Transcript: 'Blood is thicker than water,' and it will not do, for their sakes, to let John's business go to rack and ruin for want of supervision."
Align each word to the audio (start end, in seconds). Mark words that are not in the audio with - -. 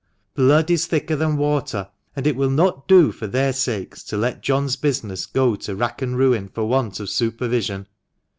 'Blood 0.33 0.71
is 0.71 0.87
thicker 0.87 1.15
than 1.15 1.37
water,' 1.37 1.87
and 2.15 2.25
it 2.25 2.35
will 2.35 2.49
not 2.49 2.87
do, 2.87 3.11
for 3.11 3.27
their 3.27 3.53
sakes, 3.53 4.01
to 4.05 4.17
let 4.17 4.41
John's 4.41 4.75
business 4.75 5.27
go 5.27 5.55
to 5.57 5.75
rack 5.75 6.01
and 6.01 6.17
ruin 6.17 6.49
for 6.49 6.65
want 6.65 6.99
of 6.99 7.07
supervision." 7.07 7.85